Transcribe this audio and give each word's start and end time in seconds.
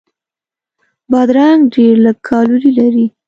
بادرنګ 1.11 1.61
ډېر 1.73 1.95
لږ 2.05 2.17
کالوري 2.29 2.71
لري. 2.79 3.05